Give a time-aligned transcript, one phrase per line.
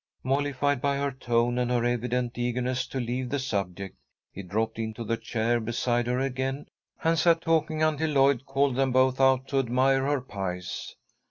[0.23, 3.95] Mollified by her tone and her evident eagerness to leave the subject,
[4.31, 6.65] he dropped into the chair beside her again,
[7.03, 10.95] and sat talking until Lloyd called them both out to admire her pies.